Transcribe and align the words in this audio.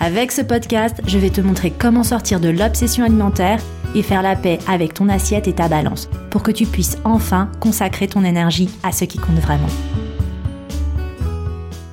Avec 0.00 0.30
ce 0.30 0.42
podcast, 0.42 1.00
je 1.08 1.18
vais 1.18 1.30
te 1.30 1.40
montrer 1.40 1.72
comment 1.72 2.04
sortir 2.04 2.38
de 2.38 2.48
l'obsession 2.48 3.04
alimentaire 3.04 3.60
et 3.96 4.02
faire 4.02 4.22
la 4.22 4.36
paix 4.36 4.58
avec 4.68 4.94
ton 4.94 5.08
assiette 5.08 5.48
et 5.48 5.54
ta 5.54 5.68
balance 5.68 6.08
pour 6.30 6.44
que 6.44 6.52
tu 6.52 6.66
puisses 6.66 6.98
enfin 7.04 7.50
consacrer 7.58 8.06
ton 8.06 8.22
énergie 8.22 8.70
à 8.84 8.92
ce 8.92 9.04
qui 9.04 9.18
compte 9.18 9.38
vraiment. 9.40 9.68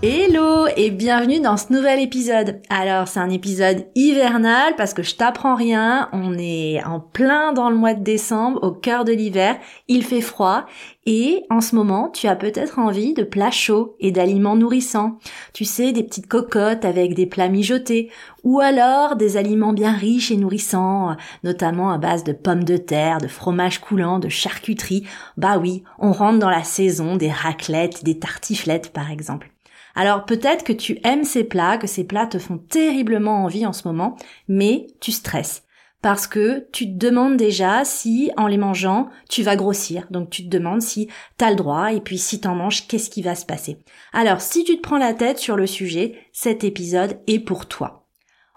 Hello 0.07 0.67
et 0.77 0.91
bienvenue 0.91 1.39
dans 1.39 1.57
ce 1.57 1.73
nouvel 1.73 1.99
épisode. 1.99 2.61
Alors 2.69 3.07
c'est 3.07 3.19
un 3.19 3.31
épisode 3.31 3.87
hivernal 3.95 4.75
parce 4.77 4.93
que 4.93 5.01
je 5.01 5.15
t'apprends 5.15 5.55
rien, 5.55 6.09
on 6.13 6.37
est 6.37 6.83
en 6.83 6.99
plein 6.99 7.53
dans 7.53 7.71
le 7.71 7.75
mois 7.75 7.95
de 7.95 8.03
décembre, 8.03 8.59
au 8.61 8.71
cœur 8.71 9.03
de 9.03 9.11
l'hiver, 9.11 9.57
il 9.87 10.03
fait 10.03 10.21
froid 10.21 10.67
et 11.07 11.43
en 11.49 11.59
ce 11.59 11.73
moment 11.73 12.09
tu 12.09 12.27
as 12.27 12.35
peut-être 12.35 12.77
envie 12.77 13.15
de 13.15 13.23
plats 13.23 13.49
chauds 13.49 13.95
et 13.99 14.11
d'aliments 14.11 14.55
nourrissants. 14.55 15.17
Tu 15.53 15.65
sais, 15.65 15.91
des 15.91 16.03
petites 16.03 16.27
cocottes 16.27 16.85
avec 16.85 17.15
des 17.15 17.25
plats 17.25 17.49
mijotés 17.49 18.11
ou 18.43 18.59
alors 18.59 19.15
des 19.15 19.37
aliments 19.37 19.73
bien 19.73 19.93
riches 19.93 20.29
et 20.29 20.37
nourrissants, 20.37 21.15
notamment 21.43 21.89
à 21.89 21.97
base 21.97 22.23
de 22.23 22.31
pommes 22.31 22.63
de 22.63 22.77
terre, 22.77 23.17
de 23.17 23.27
fromage 23.27 23.81
coulant, 23.81 24.19
de 24.19 24.29
charcuterie. 24.29 25.07
Bah 25.35 25.57
oui, 25.57 25.83
on 25.97 26.11
rentre 26.11 26.37
dans 26.37 26.51
la 26.51 26.63
saison 26.63 27.15
des 27.15 27.31
raclettes, 27.31 28.03
des 28.03 28.19
tartiflettes 28.19 28.93
par 28.93 29.09
exemple. 29.09 29.49
Alors 29.95 30.25
peut-être 30.25 30.63
que 30.63 30.73
tu 30.73 30.99
aimes 31.03 31.23
ces 31.23 31.43
plats, 31.43 31.77
que 31.77 31.87
ces 31.87 32.03
plats 32.03 32.27
te 32.27 32.37
font 32.37 32.57
terriblement 32.57 33.43
envie 33.43 33.65
en 33.65 33.73
ce 33.73 33.87
moment, 33.87 34.17
mais 34.47 34.87
tu 34.99 35.11
stresses. 35.11 35.63
Parce 36.01 36.27
que 36.27 36.67
tu 36.71 36.85
te 36.85 37.03
demandes 37.03 37.37
déjà 37.37 37.83
si, 37.83 38.29
en 38.37 38.45
les 38.45 38.57
mangeant, 38.57 39.09
tu 39.27 39.41
vas 39.41 39.55
grossir. 39.55 40.05
Donc 40.11 40.29
tu 40.29 40.43
te 40.43 40.49
demandes 40.49 40.83
si 40.83 41.09
t'as 41.37 41.49
le 41.49 41.55
droit, 41.55 41.93
et 41.93 42.01
puis 42.01 42.19
si 42.19 42.39
t'en 42.39 42.53
manges, 42.53 42.87
qu'est-ce 42.87 43.09
qui 43.09 43.23
va 43.23 43.33
se 43.33 43.45
passer. 43.45 43.79
Alors 44.13 44.41
si 44.41 44.63
tu 44.63 44.75
te 44.75 44.81
prends 44.81 44.99
la 44.99 45.15
tête 45.15 45.39
sur 45.39 45.55
le 45.55 45.65
sujet, 45.65 46.13
cet 46.31 46.63
épisode 46.63 47.17
est 47.25 47.39
pour 47.39 47.65
toi. 47.65 48.05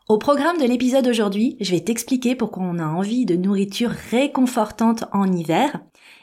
Au 0.08 0.16
programme 0.16 0.58
de 0.58 0.64
l'épisode 0.64 1.06
aujourd'hui, 1.06 1.56
je 1.60 1.70
vais 1.70 1.80
t'expliquer 1.80 2.34
pourquoi 2.34 2.64
on 2.64 2.78
a 2.78 2.86
envie 2.86 3.26
de 3.26 3.36
nourriture 3.36 3.90
réconfortante 4.10 5.04
en 5.12 5.30
hiver, 5.30 5.80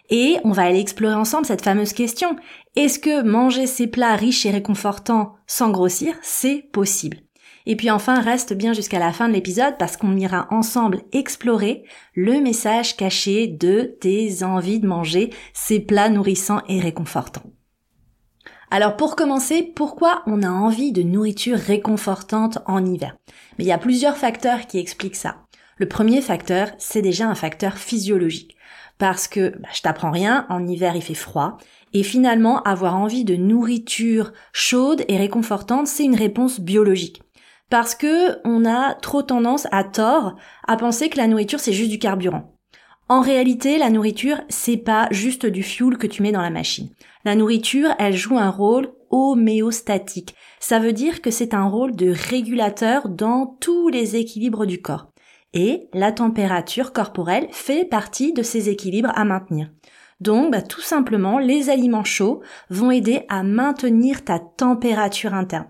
et 0.10 0.38
on 0.44 0.52
va 0.52 0.64
aller 0.64 0.80
explorer 0.80 1.16
ensemble 1.16 1.46
cette 1.46 1.64
fameuse 1.64 1.94
question. 1.94 2.36
Est-ce 2.76 3.00
que 3.00 3.24
manger 3.24 3.68
ces 3.68 3.88
plats 3.88 4.16
riches 4.16 4.46
et 4.46 4.52
réconfortants 4.52 5.36
sans 5.48 5.72
grossir, 5.72 6.16
c'est 6.22 6.68
possible? 6.72 7.18
Et 7.66 7.76
puis 7.76 7.90
enfin, 7.90 8.20
reste 8.22 8.54
bien 8.54 8.74
jusqu'à 8.74 9.00
la 9.00 9.12
fin 9.12 9.28
de 9.28 9.34
l'épisode 9.34 9.78
parce 9.80 9.98
qu'on 9.98 10.16
ira 10.18 10.48
ensemble 10.52 11.02
explorer 11.12 11.84
le 12.14 12.40
message 12.40 12.96
caché 12.96 13.48
de 13.48 13.98
tes 14.00 14.44
envies 14.44 14.80
de 14.80 14.88
manger 14.88 15.32
ces 15.54 15.80
plats 15.80 16.10
nourrissants 16.10 16.62
et 16.70 16.80
réconfortants. 16.80 17.50
Alors 18.70 18.98
pour 18.98 19.16
commencer, 19.16 19.64
pourquoi 19.76 20.24
on 20.28 20.44
a 20.44 20.50
envie 20.50 20.92
de 20.92 21.02
nourriture 21.04 21.58
réconfortante 21.58 22.60
en 22.68 22.86
hiver? 22.86 23.16
Mais 23.58 23.64
il 23.64 23.68
y 23.68 23.72
a 23.72 23.78
plusieurs 23.78 24.18
facteurs 24.18 24.68
qui 24.68 24.80
expliquent 24.80 25.16
ça. 25.16 25.38
Le 25.78 25.88
premier 25.88 26.22
facteur, 26.22 26.70
c'est 26.78 27.02
déjà 27.02 27.28
un 27.28 27.36
facteur 27.36 27.78
physiologique 27.78 28.55
parce 28.98 29.28
que 29.28 29.50
bah, 29.60 29.70
je 29.74 29.82
t'apprends 29.82 30.12
rien, 30.12 30.46
en 30.50 30.66
hiver 30.68 30.96
il 30.96 31.02
fait 31.02 31.14
froid, 31.14 31.58
et 31.94 32.04
finalement 32.04 32.62
avoir 32.64 32.96
envie 32.96 33.26
de 33.26 33.36
nourriture 33.36 34.34
chaude 34.54 35.04
et 35.08 35.18
réconfortante, 35.18 35.88
c'est 35.88 36.04
une 36.04 36.16
réponse 36.16 36.60
biologique. 36.60 37.22
Parce 37.70 37.96
que 37.96 38.40
on 38.46 38.66
a 38.66 38.94
trop 38.94 39.22
tendance 39.22 39.68
à 39.72 39.84
tort 39.84 40.36
à 40.68 40.78
penser 40.78 41.10
que 41.10 41.18
la 41.18 41.28
nourriture 41.28 41.60
c'est 41.60 41.74
juste 41.74 41.92
du 41.92 42.00
carburant. 42.00 42.52
En 43.08 43.22
réalité, 43.22 43.78
la 43.78 43.92
nourriture, 43.92 44.42
c'est 44.50 44.78
pas 44.78 45.08
juste 45.12 45.46
du 45.46 45.62
fuel 45.62 45.98
que 45.98 46.08
tu 46.08 46.24
mets 46.24 46.32
dans 46.32 46.42
la 46.42 46.50
machine. 46.50 46.90
La 47.24 47.36
nourriture, 47.36 47.94
elle 48.00 48.16
joue 48.16 48.40
un 48.40 48.50
rôle 48.50 48.92
homéostatique. 49.12 50.34
Ça 50.60 50.80
veut 50.80 50.94
dire 50.94 51.22
que 51.22 51.30
c'est 51.30 51.54
un 51.54 51.68
rôle 51.68 51.96
de 51.96 52.10
régulateur 52.10 53.08
dans 53.08 53.58
tous 53.60 53.90
les 53.90 54.16
équilibres 54.16 54.66
du 54.66 54.82
corps 54.82 55.12
et 55.56 55.88
la 55.94 56.12
température 56.12 56.94
corporelle 56.94 57.48
fait 57.52 57.86
partie 57.86 58.34
de 58.34 58.44
ces 58.44 58.70
équilibres 58.70 59.12
à 59.16 59.26
maintenir. 59.26 59.72
Donc, 60.22 60.52
bah, 60.52 60.62
tout 60.62 60.82
simplement, 60.82 61.40
les 61.40 61.70
aliments 61.70 62.04
chauds 62.04 62.42
vont 62.70 62.92
aider 62.92 63.24
à 63.30 63.44
maintenir 63.44 64.24
ta 64.24 64.40
température 64.40 65.34
interne. 65.34 65.68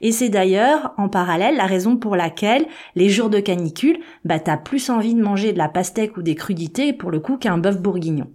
Et 0.00 0.12
c'est 0.12 0.28
d'ailleurs, 0.28 0.94
en 0.98 1.08
parallèle, 1.08 1.56
la 1.56 1.66
raison 1.66 1.96
pour 1.96 2.16
laquelle, 2.16 2.66
les 2.94 3.08
jours 3.08 3.30
de 3.30 3.40
canicule, 3.40 3.98
bah, 4.24 4.40
t'as 4.40 4.56
plus 4.56 4.90
envie 4.90 5.14
de 5.14 5.22
manger 5.22 5.52
de 5.52 5.58
la 5.58 5.68
pastèque 5.68 6.16
ou 6.16 6.22
des 6.22 6.34
crudités, 6.34 6.92
pour 6.92 7.10
le 7.10 7.20
coup, 7.20 7.36
qu'un 7.36 7.58
bœuf 7.58 7.80
bourguignon. 7.80 8.30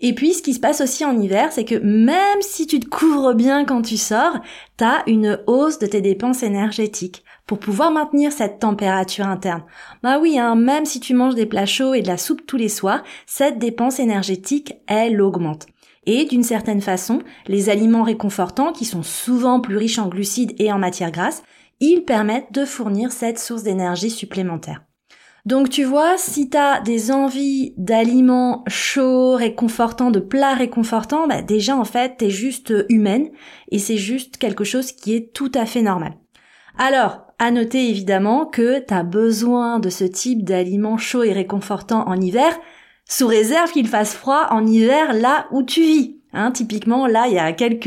Et 0.00 0.14
puis, 0.14 0.34
ce 0.34 0.42
qui 0.42 0.52
se 0.52 0.60
passe 0.60 0.80
aussi 0.80 1.04
en 1.04 1.18
hiver, 1.18 1.52
c'est 1.52 1.64
que 1.64 1.76
même 1.76 2.42
si 2.42 2.66
tu 2.66 2.80
te 2.80 2.88
couvres 2.88 3.34
bien 3.34 3.64
quand 3.64 3.82
tu 3.82 3.96
sors, 3.96 4.38
t'as 4.76 5.02
une 5.06 5.40
hausse 5.46 5.78
de 5.78 5.86
tes 5.86 6.02
dépenses 6.02 6.42
énergétiques 6.42 7.24
pour 7.46 7.58
pouvoir 7.58 7.90
maintenir 7.92 8.32
cette 8.32 8.58
température 8.58 9.26
interne. 9.26 9.62
Bah 10.02 10.18
oui, 10.20 10.38
hein, 10.38 10.56
même 10.56 10.84
si 10.84 11.00
tu 11.00 11.14
manges 11.14 11.36
des 11.36 11.46
plats 11.46 11.66
chauds 11.66 11.94
et 11.94 12.02
de 12.02 12.08
la 12.08 12.18
soupe 12.18 12.44
tous 12.46 12.56
les 12.56 12.68
soirs, 12.68 13.02
cette 13.26 13.58
dépense 13.58 14.00
énergétique, 14.00 14.74
elle 14.86 15.22
augmente. 15.22 15.66
Et 16.06 16.24
d'une 16.24 16.42
certaine 16.42 16.80
façon, 16.80 17.20
les 17.46 17.68
aliments 17.68 18.04
réconfortants, 18.04 18.72
qui 18.72 18.84
sont 18.84 19.02
souvent 19.02 19.60
plus 19.60 19.76
riches 19.76 19.98
en 19.98 20.08
glucides 20.08 20.54
et 20.58 20.72
en 20.72 20.78
matières 20.78 21.10
grasses, 21.10 21.42
ils 21.80 22.04
permettent 22.04 22.52
de 22.52 22.64
fournir 22.64 23.12
cette 23.12 23.38
source 23.38 23.62
d'énergie 23.62 24.10
supplémentaire. 24.10 24.82
Donc 25.44 25.70
tu 25.70 25.84
vois, 25.84 26.18
si 26.18 26.50
tu 26.50 26.56
as 26.56 26.80
des 26.80 27.12
envies 27.12 27.72
d'aliments 27.76 28.64
chauds, 28.66 29.36
réconfortants, 29.36 30.10
de 30.10 30.18
plats 30.18 30.54
réconfortants, 30.54 31.28
bah 31.28 31.40
déjà 31.40 31.76
en 31.76 31.84
fait 31.84 32.16
t'es 32.16 32.30
juste 32.30 32.74
humaine 32.88 33.30
et 33.70 33.78
c'est 33.78 33.96
juste 33.96 34.38
quelque 34.38 34.64
chose 34.64 34.90
qui 34.90 35.14
est 35.14 35.32
tout 35.32 35.52
à 35.54 35.64
fait 35.64 35.82
normal. 35.82 36.14
Alors, 36.78 37.25
à 37.38 37.50
noter 37.50 37.88
évidemment 37.88 38.46
que 38.46 38.80
tu 38.80 38.94
as 38.94 39.02
besoin 39.02 39.78
de 39.78 39.90
ce 39.90 40.04
type 40.04 40.44
d'aliments 40.44 40.98
chauds 40.98 41.22
et 41.22 41.32
réconfortants 41.32 42.08
en 42.08 42.20
hiver, 42.20 42.58
sous 43.08 43.26
réserve 43.26 43.70
qu'il 43.72 43.88
fasse 43.88 44.14
froid 44.14 44.48
en 44.50 44.66
hiver 44.66 45.12
là 45.12 45.46
où 45.50 45.62
tu 45.62 45.82
vis. 45.82 46.16
Hein, 46.32 46.50
typiquement, 46.50 47.06
là, 47.06 47.28
il 47.28 47.34
y 47.34 47.38
a 47.38 47.52
quelques 47.52 47.86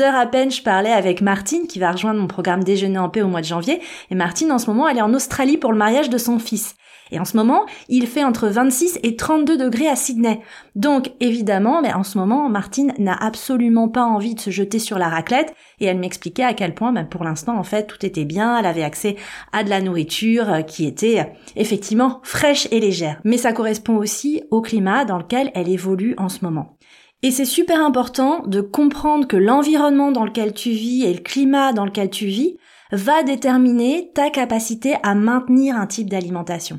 heures 0.00 0.14
à 0.14 0.26
peine, 0.26 0.50
je 0.50 0.62
parlais 0.62 0.92
avec 0.92 1.22
Martine 1.22 1.66
qui 1.66 1.80
va 1.80 1.90
rejoindre 1.90 2.20
mon 2.20 2.28
programme 2.28 2.62
Déjeuner 2.62 2.98
en 2.98 3.08
paix 3.08 3.22
au 3.22 3.28
mois 3.28 3.40
de 3.40 3.46
janvier. 3.46 3.80
Et 4.10 4.14
Martine, 4.14 4.52
en 4.52 4.58
ce 4.58 4.66
moment, 4.66 4.86
elle 4.86 4.98
est 4.98 5.02
en 5.02 5.14
Australie 5.14 5.56
pour 5.56 5.72
le 5.72 5.78
mariage 5.78 6.08
de 6.08 6.18
son 6.18 6.38
fils. 6.38 6.76
Et 7.12 7.20
en 7.20 7.24
ce 7.24 7.36
moment, 7.36 7.66
il 7.88 8.06
fait 8.06 8.24
entre 8.24 8.48
26 8.48 9.00
et 9.02 9.16
32 9.16 9.56
degrés 9.56 9.88
à 9.88 9.96
Sydney. 9.96 10.40
Donc 10.74 11.12
évidemment, 11.20 11.82
mais 11.82 11.92
en 11.92 12.02
ce 12.02 12.18
moment, 12.18 12.48
Martine 12.48 12.92
n'a 12.98 13.14
absolument 13.14 13.88
pas 13.88 14.04
envie 14.04 14.34
de 14.34 14.40
se 14.40 14.50
jeter 14.50 14.78
sur 14.78 14.98
la 14.98 15.08
raclette 15.08 15.54
et 15.80 15.86
elle 15.86 15.98
m'expliquait 15.98 16.44
à 16.44 16.54
quel 16.54 16.74
point, 16.74 16.92
ben, 16.92 17.04
pour 17.04 17.24
l'instant, 17.24 17.56
en 17.56 17.64
fait, 17.64 17.86
tout 17.86 18.04
était 18.04 18.24
bien. 18.24 18.58
Elle 18.58 18.66
avait 18.66 18.82
accès 18.82 19.16
à 19.52 19.64
de 19.64 19.70
la 19.70 19.80
nourriture 19.80 20.50
euh, 20.50 20.62
qui 20.62 20.86
était 20.86 21.20
euh, 21.20 21.24
effectivement 21.56 22.20
fraîche 22.22 22.68
et 22.70 22.80
légère. 22.80 23.20
Mais 23.24 23.38
ça 23.38 23.52
correspond 23.52 23.96
aussi 23.96 24.42
au 24.50 24.60
climat 24.60 25.04
dans 25.04 25.18
lequel 25.18 25.50
elle 25.54 25.68
évolue 25.68 26.14
en 26.18 26.28
ce 26.28 26.44
moment. 26.44 26.76
Et 27.22 27.30
c'est 27.30 27.44
super 27.44 27.84
important 27.84 28.42
de 28.46 28.62
comprendre 28.62 29.26
que 29.26 29.36
l'environnement 29.36 30.10
dans 30.10 30.24
lequel 30.24 30.54
tu 30.54 30.70
vis 30.70 31.04
et 31.04 31.12
le 31.12 31.20
climat 31.20 31.72
dans 31.74 31.84
lequel 31.84 32.08
tu 32.08 32.26
vis 32.26 32.56
va 32.92 33.22
déterminer 33.22 34.10
ta 34.14 34.30
capacité 34.30 34.94
à 35.02 35.14
maintenir 35.14 35.76
un 35.76 35.86
type 35.86 36.08
d'alimentation. 36.08 36.78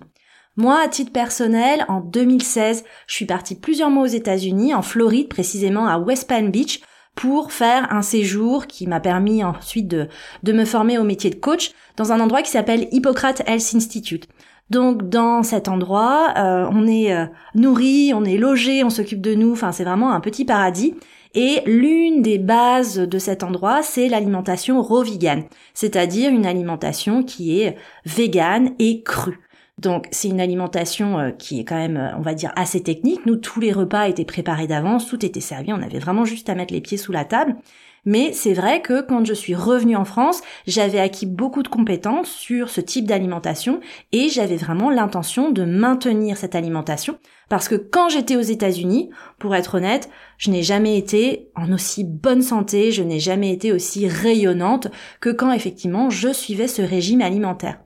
Moi, 0.57 0.77
à 0.83 0.89
titre 0.89 1.13
personnel, 1.13 1.85
en 1.87 2.01
2016, 2.01 2.83
je 3.07 3.15
suis 3.15 3.25
partie 3.25 3.55
plusieurs 3.55 3.89
mois 3.89 4.03
aux 4.03 4.07
États-Unis, 4.07 4.73
en 4.73 4.81
Floride 4.81 5.29
précisément 5.29 5.87
à 5.87 5.97
West 5.97 6.27
Palm 6.27 6.51
Beach, 6.51 6.81
pour 7.15 7.53
faire 7.53 7.87
un 7.93 8.01
séjour 8.01 8.67
qui 8.67 8.85
m'a 8.85 8.99
permis 8.99 9.43
ensuite 9.45 9.87
de, 9.87 10.07
de 10.43 10.53
me 10.53 10.65
former 10.65 10.97
au 10.97 11.03
métier 11.03 11.29
de 11.29 11.35
coach 11.35 11.71
dans 11.95 12.11
un 12.11 12.19
endroit 12.19 12.41
qui 12.41 12.51
s'appelle 12.51 12.89
Hippocrate 12.91 13.43
Health 13.47 13.75
Institute. 13.75 14.27
Donc 14.69 15.09
dans 15.09 15.43
cet 15.43 15.67
endroit, 15.67 16.33
euh, 16.37 16.67
on 16.71 16.85
est 16.87 17.13
euh, 17.13 17.25
nourri, 17.55 18.13
on 18.13 18.23
est 18.23 18.37
logé, 18.37 18.83
on 18.83 18.89
s'occupe 18.89 19.21
de 19.21 19.35
nous, 19.35 19.51
enfin 19.53 19.71
c'est 19.71 19.83
vraiment 19.83 20.11
un 20.11 20.21
petit 20.21 20.45
paradis. 20.45 20.95
Et 21.33 21.61
l'une 21.65 22.21
des 22.21 22.39
bases 22.39 22.97
de 22.97 23.19
cet 23.19 23.43
endroit, 23.43 23.83
c'est 23.83 24.09
l'alimentation 24.09 24.81
raw 24.81 25.03
vegan, 25.03 25.43
c'est-à-dire 25.73 26.31
une 26.31 26.45
alimentation 26.45 27.23
qui 27.23 27.61
est 27.61 27.77
végane 28.05 28.71
et 28.79 29.01
crue. 29.01 29.39
Donc 29.77 30.07
c'est 30.11 30.27
une 30.27 30.41
alimentation 30.41 31.19
euh, 31.19 31.31
qui 31.31 31.59
est 31.59 31.65
quand 31.65 31.77
même, 31.77 31.97
euh, 31.97 32.17
on 32.17 32.21
va 32.21 32.33
dire, 32.33 32.51
assez 32.55 32.83
technique. 32.83 33.25
Nous, 33.25 33.37
tous 33.37 33.59
les 33.59 33.71
repas 33.71 34.07
étaient 34.07 34.25
préparés 34.25 34.67
d'avance, 34.67 35.07
tout 35.07 35.25
était 35.25 35.39
servi, 35.39 35.73
on 35.73 35.81
avait 35.81 35.99
vraiment 35.99 36.25
juste 36.25 36.49
à 36.49 36.55
mettre 36.55 36.73
les 36.73 36.81
pieds 36.81 36.97
sous 36.97 37.11
la 37.11 37.25
table. 37.25 37.55
Mais 38.03 38.33
c'est 38.33 38.53
vrai 38.53 38.81
que 38.81 39.01
quand 39.01 39.25
je 39.25 39.33
suis 39.33 39.53
revenue 39.53 39.95
en 39.95 40.05
France, 40.05 40.41
j'avais 40.65 40.99
acquis 40.99 41.27
beaucoup 41.27 41.61
de 41.61 41.67
compétences 41.67 42.31
sur 42.31 42.69
ce 42.69 42.81
type 42.81 43.05
d'alimentation 43.05 43.79
et 44.11 44.27
j'avais 44.27 44.55
vraiment 44.55 44.89
l'intention 44.89 45.51
de 45.51 45.63
maintenir 45.65 46.35
cette 46.35 46.55
alimentation 46.55 47.19
parce 47.47 47.67
que 47.67 47.75
quand 47.75 48.09
j'étais 48.09 48.37
aux 48.37 48.41
États-Unis, 48.41 49.11
pour 49.37 49.53
être 49.55 49.75
honnête, 49.75 50.09
je 50.37 50.49
n'ai 50.49 50.63
jamais 50.63 50.97
été 50.97 51.51
en 51.55 51.71
aussi 51.71 52.03
bonne 52.03 52.41
santé, 52.41 52.91
je 52.91 53.03
n'ai 53.03 53.19
jamais 53.19 53.53
été 53.53 53.71
aussi 53.71 54.07
rayonnante 54.07 54.87
que 55.19 55.29
quand 55.29 55.51
effectivement 55.51 56.09
je 56.09 56.33
suivais 56.33 56.67
ce 56.67 56.81
régime 56.81 57.21
alimentaire. 57.21 57.81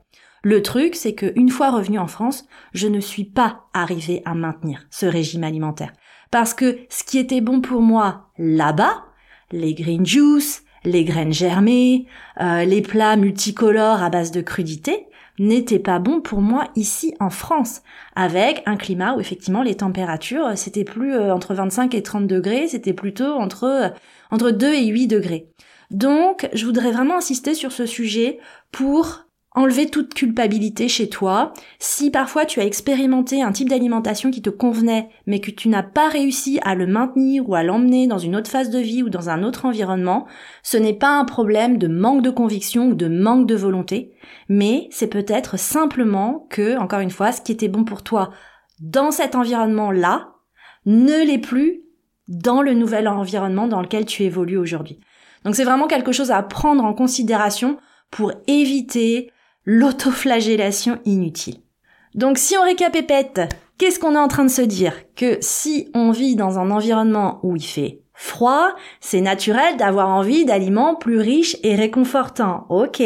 Le 0.46 0.62
truc, 0.62 0.94
c'est 0.94 1.14
que 1.14 1.32
une 1.34 1.48
fois 1.48 1.72
revenue 1.72 1.98
en 1.98 2.06
France, 2.06 2.46
je 2.72 2.86
ne 2.86 3.00
suis 3.00 3.24
pas 3.24 3.64
arrivée 3.74 4.22
à 4.24 4.34
maintenir 4.34 4.86
ce 4.90 5.04
régime 5.04 5.42
alimentaire. 5.42 5.92
Parce 6.30 6.54
que 6.54 6.78
ce 6.88 7.02
qui 7.02 7.18
était 7.18 7.40
bon 7.40 7.60
pour 7.60 7.80
moi 7.80 8.28
là-bas, 8.38 9.06
les 9.50 9.74
green 9.74 10.06
juice, 10.06 10.62
les 10.84 11.02
graines 11.02 11.32
germées, 11.32 12.06
euh, 12.40 12.64
les 12.64 12.80
plats 12.80 13.16
multicolores 13.16 14.00
à 14.00 14.08
base 14.08 14.30
de 14.30 14.40
crudité, 14.40 15.08
n'était 15.40 15.80
pas 15.80 15.98
bon 15.98 16.20
pour 16.20 16.42
moi 16.42 16.68
ici 16.76 17.12
en 17.18 17.30
France, 17.30 17.82
avec 18.14 18.62
un 18.66 18.76
climat 18.76 19.14
où 19.16 19.20
effectivement 19.20 19.64
les 19.64 19.74
températures, 19.74 20.52
c'était 20.54 20.84
plus 20.84 21.12
euh, 21.12 21.34
entre 21.34 21.54
25 21.54 21.92
et 21.96 22.04
30 22.04 22.28
degrés, 22.28 22.68
c'était 22.68 22.92
plutôt 22.92 23.34
entre, 23.34 23.64
euh, 23.64 23.88
entre 24.30 24.52
2 24.52 24.74
et 24.74 24.86
8 24.86 25.08
degrés. 25.08 25.48
Donc, 25.90 26.48
je 26.52 26.64
voudrais 26.64 26.92
vraiment 26.92 27.16
insister 27.16 27.54
sur 27.54 27.72
ce 27.72 27.84
sujet 27.84 28.38
pour 28.70 29.25
enlever 29.56 29.86
toute 29.86 30.14
culpabilité 30.14 30.86
chez 30.86 31.08
toi. 31.08 31.52
Si 31.78 32.10
parfois 32.10 32.44
tu 32.44 32.60
as 32.60 32.66
expérimenté 32.66 33.42
un 33.42 33.52
type 33.52 33.70
d'alimentation 33.70 34.30
qui 34.30 34.42
te 34.42 34.50
convenait, 34.50 35.08
mais 35.26 35.40
que 35.40 35.50
tu 35.50 35.68
n'as 35.68 35.82
pas 35.82 36.08
réussi 36.08 36.60
à 36.62 36.74
le 36.74 36.86
maintenir 36.86 37.48
ou 37.48 37.54
à 37.54 37.62
l'emmener 37.62 38.06
dans 38.06 38.18
une 38.18 38.36
autre 38.36 38.50
phase 38.50 38.70
de 38.70 38.78
vie 38.78 39.02
ou 39.02 39.08
dans 39.08 39.30
un 39.30 39.42
autre 39.42 39.64
environnement, 39.64 40.26
ce 40.62 40.76
n'est 40.76 40.92
pas 40.92 41.18
un 41.18 41.24
problème 41.24 41.78
de 41.78 41.88
manque 41.88 42.22
de 42.22 42.30
conviction 42.30 42.88
ou 42.88 42.94
de 42.94 43.08
manque 43.08 43.46
de 43.46 43.56
volonté, 43.56 44.12
mais 44.50 44.88
c'est 44.90 45.08
peut-être 45.08 45.58
simplement 45.58 46.46
que, 46.50 46.78
encore 46.78 47.00
une 47.00 47.10
fois, 47.10 47.32
ce 47.32 47.40
qui 47.40 47.52
était 47.52 47.68
bon 47.68 47.84
pour 47.84 48.02
toi 48.02 48.30
dans 48.80 49.10
cet 49.10 49.34
environnement-là 49.34 50.34
ne 50.84 51.24
l'est 51.26 51.38
plus 51.38 51.80
dans 52.28 52.60
le 52.60 52.74
nouvel 52.74 53.08
environnement 53.08 53.68
dans 53.68 53.80
lequel 53.80 54.04
tu 54.04 54.22
évolues 54.24 54.58
aujourd'hui. 54.58 55.00
Donc 55.44 55.54
c'est 55.54 55.64
vraiment 55.64 55.86
quelque 55.86 56.12
chose 56.12 56.30
à 56.30 56.42
prendre 56.42 56.84
en 56.84 56.92
considération 56.92 57.78
pour 58.10 58.32
éviter 58.46 59.30
l'autoflagellation 59.66 60.98
inutile. 61.04 61.58
Donc 62.14 62.38
si 62.38 62.56
on 62.56 62.62
récapépète, 62.62 63.40
qu'est-ce 63.76 63.98
qu'on 63.98 64.14
est 64.14 64.18
en 64.18 64.28
train 64.28 64.44
de 64.44 64.50
se 64.50 64.62
dire? 64.62 64.94
Que 65.16 65.36
si 65.40 65.90
on 65.94 66.12
vit 66.12 66.36
dans 66.36 66.58
un 66.58 66.70
environnement 66.70 67.40
où 67.42 67.56
il 67.56 67.64
fait 67.64 68.00
froid, 68.14 68.70
c'est 69.00 69.20
naturel 69.20 69.76
d'avoir 69.76 70.08
envie 70.08 70.46
d'aliments 70.46 70.94
plus 70.94 71.18
riches 71.18 71.56
et 71.62 71.74
réconfortants. 71.74 72.64
Ok. 72.70 73.02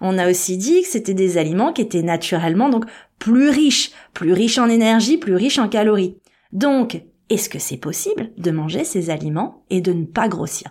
On 0.00 0.18
a 0.18 0.28
aussi 0.28 0.56
dit 0.56 0.82
que 0.82 0.88
c'était 0.88 1.14
des 1.14 1.38
aliments 1.38 1.72
qui 1.72 1.82
étaient 1.82 2.02
naturellement 2.02 2.68
donc 2.68 2.86
plus 3.20 3.50
riches, 3.50 3.92
plus 4.14 4.32
riches 4.32 4.58
en 4.58 4.68
énergie, 4.68 5.18
plus 5.18 5.36
riches 5.36 5.58
en 5.58 5.68
calories. 5.68 6.16
Donc, 6.52 7.02
est-ce 7.30 7.48
que 7.48 7.58
c'est 7.58 7.76
possible 7.76 8.30
de 8.38 8.50
manger 8.50 8.84
ces 8.84 9.10
aliments 9.10 9.62
et 9.70 9.80
de 9.80 9.92
ne 9.92 10.06
pas 10.06 10.28
grossir? 10.28 10.70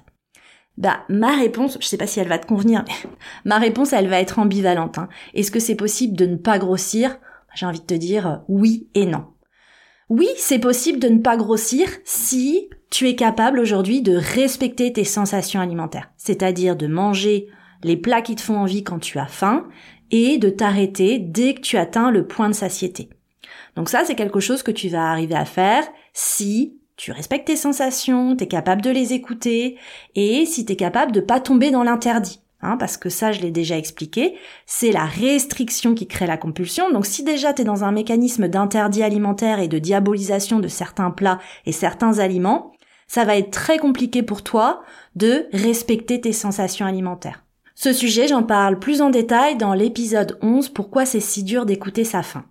Bah 0.78 1.00
ma 1.10 1.36
réponse, 1.36 1.78
je 1.82 1.88
sais 1.88 1.98
pas 1.98 2.08
si 2.08 2.20
elle 2.20 2.28
va 2.28 2.38
te 2.38 2.48
convenir, 2.48 2.84
mais 2.88 3.10
ma 3.46 3.58
réponse 3.58 3.94
elle 3.94 4.08
va 4.08 4.20
être 4.20 4.40
ambivalente. 4.40 4.98
Hein. 4.98 5.10
Est-ce 5.34 5.52
que 5.52 5.60
c'est 5.60 5.76
possible 5.76 6.16
de 6.16 6.26
ne 6.26 6.36
pas 6.36 6.60
grossir? 6.60 7.18
J'ai 7.56 7.66
envie 7.66 7.80
de 7.80 7.86
te 7.86 7.94
dire 7.94 8.28
euh, 8.28 8.36
oui 8.48 8.88
et 8.94 9.06
non. 9.06 9.26
Oui, 10.10 10.30
c'est 10.38 10.60
possible 10.60 11.00
de 11.00 11.10
ne 11.10 11.20
pas 11.20 11.36
grossir 11.36 11.90
si 12.06 12.70
tu 12.90 13.10
es 13.10 13.16
capable 13.16 13.60
aujourd'hui 13.60 14.02
de 14.02 14.16
respecter 14.16 14.94
tes 14.94 15.04
sensations 15.04 15.60
alimentaires, 15.60 16.12
c'est-à-dire 16.16 16.78
de 16.78 16.88
manger 16.88 17.50
les 17.84 17.98
plats 17.98 18.22
qui 18.22 18.36
te 18.36 18.42
font 18.42 18.58
envie 18.58 18.84
quand 18.84 19.00
tu 19.00 19.20
as 19.20 19.28
faim 19.28 19.68
et 20.12 20.38
de 20.38 20.50
t'arrêter 20.50 21.20
dès 21.20 21.56
que 21.56 21.62
tu 21.62 21.76
atteins 21.76 22.12
le 22.12 22.26
point 22.26 22.48
de 22.48 22.56
satiété. 22.56 23.10
Donc 23.76 23.90
ça, 23.90 24.04
c'est 24.06 24.16
quelque 24.16 24.40
chose 24.40 24.64
que 24.64 24.72
tu 24.72 24.88
vas 24.88 25.12
arriver 25.12 25.36
à 25.36 25.46
faire 25.46 25.84
si 26.14 26.77
tu 26.98 27.12
respectes 27.12 27.48
tes 27.48 27.56
sensations, 27.56 28.36
tu 28.36 28.44
es 28.44 28.48
capable 28.48 28.82
de 28.82 28.90
les 28.90 29.14
écouter, 29.14 29.78
et 30.16 30.46
si 30.46 30.66
tu 30.66 30.74
es 30.74 30.76
capable 30.76 31.12
de 31.12 31.22
pas 31.22 31.40
tomber 31.40 31.72
dans 31.72 31.84
l'interdit. 31.84 32.42
Hein, 32.62 32.76
parce 32.78 32.98
que 32.98 33.10
ça, 33.10 33.32
je 33.32 33.42
l'ai 33.42 33.52
déjà 33.52 33.78
expliqué, 33.78 34.36
c'est 34.66 34.92
la 34.92 35.06
restriction 35.06 35.94
qui 35.94 36.08
crée 36.08 36.26
la 36.26 36.38
compulsion. 36.38 36.92
Donc 36.92 37.06
si 37.06 37.24
déjà 37.24 37.54
tu 37.54 37.62
es 37.62 37.66
dans 37.66 37.84
un 37.84 37.92
mécanisme 37.92 38.48
d'interdit 38.48 39.04
alimentaire 39.04 39.60
et 39.60 39.68
de 39.68 39.78
diabolisation 39.78 40.60
de 40.60 40.68
certains 40.68 41.12
plats 41.12 41.40
et 41.68 41.72
certains 41.72 42.18
aliments, 42.18 42.72
ça 43.08 43.26
va 43.26 43.38
être 43.38 43.52
très 43.52 43.78
compliqué 43.78 44.24
pour 44.24 44.44
toi 44.44 44.82
de 45.16 45.46
respecter 45.54 46.20
tes 46.20 46.34
sensations 46.34 46.88
alimentaires. 46.88 47.44
Ce 47.76 47.94
sujet, 47.94 48.28
j'en 48.28 48.42
parle 48.42 48.80
plus 48.80 49.04
en 49.04 49.12
détail 49.12 49.56
dans 49.56 49.76
l'épisode 49.76 50.40
11, 50.42 50.70
pourquoi 50.70 51.06
c'est 51.06 51.20
si 51.20 51.44
dur 51.44 51.68
d'écouter 51.68 52.04
sa 52.04 52.24
faim. 52.24 52.44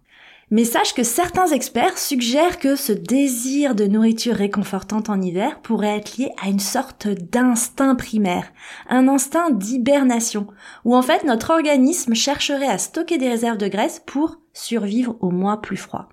Mais 0.51 0.65
sache 0.65 0.95
que 0.95 1.03
certains 1.03 1.49
experts 1.49 1.99
suggèrent 1.99 2.61
que 2.61 2.77
ce 2.77 2.93
désir 2.93 3.75
de 3.75 3.85
nourriture 3.87 4.37
réconfortante 4.37 5.11
en 5.11 5.21
hiver 5.21 5.61
pourrait 5.61 5.97
être 5.97 6.19
lié 6.19 6.31
à 6.41 6.49
une 6.49 6.61
sorte 6.61 7.09
d'instinct 7.09 7.97
primaire, 7.97 8.53
un 8.89 9.09
instinct 9.09 9.51
d'hibernation, 9.51 10.47
où 10.85 10.95
en 10.95 11.03
fait 11.03 11.25
notre 11.25 11.51
organisme 11.51 12.15
chercherait 12.15 12.69
à 12.69 12.79
stocker 12.79 13.19
des 13.19 13.29
réserves 13.29 13.59
de 13.59 13.67
graisse 13.67 14.01
pour 14.07 14.37
survivre 14.53 15.17
au 15.21 15.31
mois 15.31 15.61
plus 15.61 15.77
froid. 15.77 16.09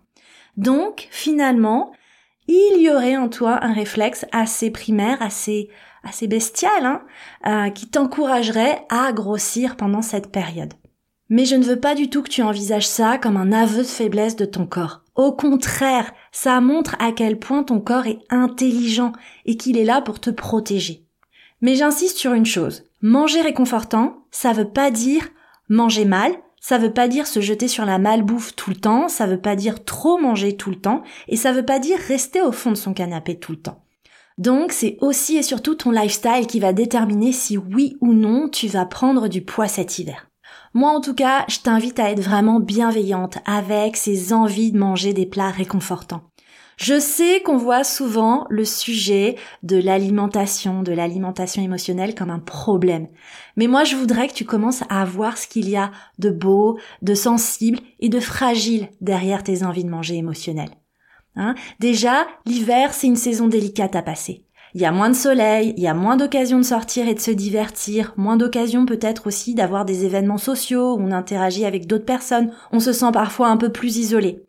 Donc, 0.57 1.07
finalement, 1.12 1.91
il 2.47 2.81
y 2.81 2.89
aurait 2.89 3.18
en 3.18 3.29
toi 3.29 3.59
un 3.62 3.74
réflexe 3.74 4.25
assez 4.31 4.71
primaire, 4.71 5.21
assez 5.21 5.69
bestial, 6.24 6.86
hein, 6.86 7.01
euh, 7.45 7.69
qui 7.69 7.88
t'encouragerait 7.88 8.86
à 8.89 9.13
grossir 9.13 9.75
pendant 9.77 10.01
cette 10.01 10.31
période. 10.31 10.74
Mais 11.35 11.45
je 11.45 11.56
ne 11.56 11.63
veux 11.63 11.80
pas 11.80 11.95
du 11.95 12.12
tout 12.12 12.21
que 12.21 12.30
tu 12.30 12.44
envisages 12.44 12.88
ça 12.88 13.18
comme 13.18 13.38
un 13.38 13.51
aveu 13.51 13.80
de 13.80 13.88
faiblesse 13.88 14.35
de 14.35 14.45
ton 14.45 14.68
corps. 14.68 15.01
Au 15.15 15.31
contraire, 15.31 16.13
ça 16.31 16.62
montre 16.62 16.95
à 17.00 17.12
quel 17.12 17.39
point 17.39 17.63
ton 17.63 17.80
corps 17.80 18.06
est 18.06 18.19
intelligent 18.30 19.13
et 19.47 19.57
qu'il 19.57 19.80
est 19.80 19.83
là 19.83 20.00
pour 20.00 20.19
te 20.19 20.30
protéger. 20.30 21.07
Mais 21.59 21.74
j'insiste 21.74 22.19
sur 22.19 22.33
une 22.33 22.45
chose. 22.45 22.83
Manger 23.01 23.41
réconfortant, 23.41 24.27
ça 24.30 24.53
veut 24.53 24.69
pas 24.69 24.91
dire 24.91 25.27
manger 25.69 26.06
mal, 26.06 26.33
ça 26.62 26.77
veut 26.77 26.94
pas 26.94 27.07
dire 27.07 27.25
se 27.25 27.41
jeter 27.41 27.68
sur 27.68 27.86
la 27.86 27.97
malbouffe 27.97 28.56
tout 28.56 28.69
le 28.69 28.75
temps, 28.75 29.07
ça 29.07 29.25
veut 29.25 29.41
pas 29.41 29.56
dire 29.56 29.83
trop 29.83 30.19
manger 30.19 30.56
tout 30.56 30.69
le 30.69 30.79
temps, 30.79 31.01
et 31.27 31.36
ça 31.36 31.51
veut 31.51 31.65
pas 31.65 31.79
dire 31.79 31.97
rester 31.97 32.44
au 32.44 32.51
fond 32.51 32.69
de 32.69 32.77
son 32.77 32.94
canapé 32.94 33.39
tout 33.39 33.53
le 33.53 33.59
temps. 33.59 33.83
Donc 34.38 34.71
c'est 34.71 34.97
aussi 35.01 35.38
et 35.38 35.41
surtout 35.41 35.74
ton 35.74 35.89
lifestyle 35.89 36.45
qui 36.45 36.59
va 36.59 36.74
déterminer 36.74 37.31
si 37.31 37.57
oui 37.57 37.97
ou 38.01 38.13
non 38.13 38.50
tu 38.50 38.68
vas 38.68 38.86
prendre 38.86 39.27
du 39.27 39.41
poids 39.41 39.68
cet 39.68 39.97
hiver. 39.97 40.27
Moi 40.73 40.89
en 40.89 41.01
tout 41.01 41.13
cas, 41.13 41.45
je 41.47 41.59
t'invite 41.59 41.99
à 41.99 42.09
être 42.09 42.21
vraiment 42.21 42.59
bienveillante 42.59 43.38
avec 43.45 43.95
ces 43.95 44.33
envies 44.33 44.71
de 44.71 44.79
manger 44.79 45.13
des 45.13 45.27
plats 45.27 45.51
réconfortants. 45.51 46.24
Je 46.77 47.00
sais 47.00 47.41
qu'on 47.41 47.57
voit 47.57 47.83
souvent 47.83 48.48
le 48.50 48.65
sujet 48.65 49.36
de 49.62 49.77
l'alimentation, 49.77 50.81
de 50.81 50.91
l'alimentation 50.91 51.62
émotionnelle 51.62 52.15
comme 52.15 52.31
un 52.31 52.39
problème. 52.39 53.07
Mais 53.55 53.67
moi, 53.67 53.83
je 53.83 53.95
voudrais 53.95 54.27
que 54.27 54.33
tu 54.33 54.45
commences 54.45 54.83
à 54.89 55.05
voir 55.05 55.38
ce 55.38 55.48
qu'il 55.48 55.69
y 55.69 55.75
a 55.75 55.91
de 56.17 56.31
beau, 56.31 56.79
de 57.03 57.13
sensible 57.13 57.79
et 58.00 58.09
de 58.09 58.19
fragile 58.19 58.89
derrière 59.01 59.43
tes 59.43 59.63
envies 59.63 59.83
de 59.83 59.89
manger 59.91 60.15
émotionnelles. 60.15 60.74
Hein? 61.36 61.53
Déjà, 61.79 62.25
l'hiver, 62.45 62.93
c'est 62.93 63.07
une 63.07 63.15
saison 63.15 63.48
délicate 63.48 63.95
à 63.95 64.01
passer. 64.01 64.45
Il 64.75 64.82
y 64.82 64.86
a 64.86 64.92
moins 64.92 65.10
de 65.10 65.15
soleil, 65.15 65.74
il 65.77 65.84
y 65.84 65.88
a 65.88 65.94
moins 65.94 66.18
d'occasions 66.18 66.58
de 66.58 66.63
sortir 66.63 67.08
et 67.08 67.13
de 67.13 67.20
se 67.20 67.30
divertir, 67.30 68.13
moins 68.18 68.38
d'occasions 68.38 68.88
peut-être 68.88 69.27
aussi 69.27 69.53
d'avoir 69.53 69.86
des 69.86 70.03
événements 70.03 70.39
sociaux 70.39 70.96
où 70.96 71.00
on 71.00 71.12
interagit 71.12 71.65
avec 71.65 71.86
d'autres 71.86 72.06
personnes, 72.06 72.51
on 72.72 72.80
se 72.80 72.92
sent 72.92 73.12
parfois 73.13 73.50
un 73.50 73.58
peu 73.58 73.70
plus 73.70 73.98
isolé. 73.98 74.44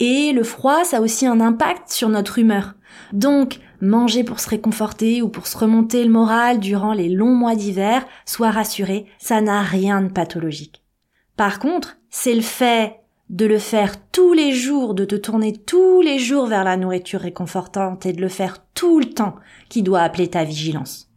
Et 0.00 0.32
le 0.32 0.44
froid, 0.44 0.84
ça 0.84 0.98
a 0.98 1.00
aussi 1.00 1.26
un 1.26 1.40
impact 1.40 1.90
sur 1.90 2.08
notre 2.08 2.38
humeur. 2.38 2.74
Donc, 3.12 3.60
manger 3.82 4.24
pour 4.24 4.40
se 4.40 4.48
réconforter 4.48 5.20
ou 5.20 5.28
pour 5.28 5.46
se 5.46 5.58
remonter 5.58 6.04
le 6.04 6.10
moral 6.10 6.58
durant 6.58 6.94
les 6.94 7.10
longs 7.10 7.34
mois 7.34 7.54
d'hiver, 7.54 8.06
sois 8.24 8.50
rassuré, 8.50 9.06
ça 9.18 9.42
n'a 9.42 9.60
rien 9.62 10.00
de 10.00 10.08
pathologique. 10.08 10.82
Par 11.36 11.58
contre, 11.58 11.98
c'est 12.08 12.34
le 12.34 12.40
fait 12.40 13.00
de 13.28 13.46
le 13.46 13.58
faire 13.58 13.96
tous 14.10 14.32
les 14.32 14.52
jours, 14.52 14.94
de 14.94 15.04
te 15.04 15.16
tourner 15.16 15.52
tous 15.52 16.00
les 16.00 16.18
jours 16.18 16.46
vers 16.46 16.64
la 16.64 16.76
nourriture 16.76 17.20
réconfortante 17.20 18.06
et 18.06 18.12
de 18.12 18.20
le 18.20 18.28
faire 18.28 18.64
tout 18.74 18.98
le 18.98 19.10
temps 19.10 19.36
qui 19.68 19.82
doit 19.82 20.02
appeler 20.02 20.28
ta 20.28 20.44
vigilance. 20.44 21.10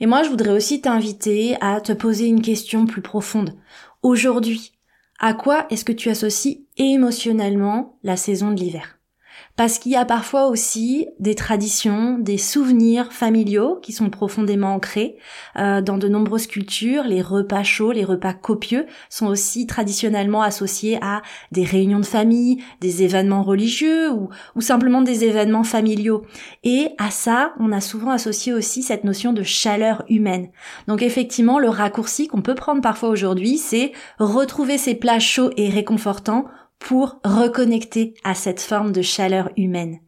Et 0.00 0.06
moi, 0.06 0.22
je 0.22 0.30
voudrais 0.30 0.52
aussi 0.52 0.80
t'inviter 0.80 1.56
à 1.60 1.80
te 1.80 1.92
poser 1.92 2.26
une 2.26 2.42
question 2.42 2.86
plus 2.86 3.02
profonde. 3.02 3.54
Aujourd'hui, 4.02 4.72
à 5.18 5.34
quoi 5.34 5.66
est-ce 5.70 5.84
que 5.84 5.92
tu 5.92 6.08
associes 6.08 6.66
émotionnellement 6.76 7.98
la 8.02 8.16
saison 8.16 8.52
de 8.52 8.60
l'hiver? 8.60 8.97
Parce 9.58 9.80
qu'il 9.80 9.90
y 9.90 9.96
a 9.96 10.04
parfois 10.04 10.46
aussi 10.46 11.08
des 11.18 11.34
traditions, 11.34 12.16
des 12.16 12.38
souvenirs 12.38 13.12
familiaux 13.12 13.80
qui 13.82 13.90
sont 13.90 14.08
profondément 14.08 14.72
ancrés. 14.72 15.16
Euh, 15.56 15.80
dans 15.80 15.98
de 15.98 16.06
nombreuses 16.06 16.46
cultures, 16.46 17.02
les 17.02 17.22
repas 17.22 17.64
chauds, 17.64 17.90
les 17.90 18.04
repas 18.04 18.34
copieux 18.34 18.86
sont 19.10 19.26
aussi 19.26 19.66
traditionnellement 19.66 20.42
associés 20.42 21.00
à 21.02 21.22
des 21.50 21.64
réunions 21.64 21.98
de 21.98 22.06
famille, 22.06 22.62
des 22.80 23.02
événements 23.02 23.42
religieux 23.42 24.12
ou, 24.12 24.28
ou 24.54 24.60
simplement 24.60 25.02
des 25.02 25.24
événements 25.24 25.64
familiaux. 25.64 26.22
Et 26.62 26.90
à 26.96 27.10
ça, 27.10 27.52
on 27.58 27.72
a 27.72 27.80
souvent 27.80 28.12
associé 28.12 28.52
aussi 28.52 28.84
cette 28.84 29.02
notion 29.02 29.32
de 29.32 29.42
chaleur 29.42 30.04
humaine. 30.08 30.50
Donc 30.86 31.02
effectivement, 31.02 31.58
le 31.58 31.68
raccourci 31.68 32.28
qu'on 32.28 32.42
peut 32.42 32.54
prendre 32.54 32.80
parfois 32.80 33.08
aujourd'hui, 33.08 33.58
c'est 33.58 33.90
retrouver 34.20 34.78
ces 34.78 34.94
plats 34.94 35.18
chauds 35.18 35.50
et 35.56 35.68
réconfortants 35.68 36.44
pour 36.78 37.20
reconnecter 37.24 38.14
à 38.24 38.34
cette 38.34 38.60
forme 38.60 38.92
de 38.92 39.02
chaleur 39.02 39.50
humaine. 39.56 40.00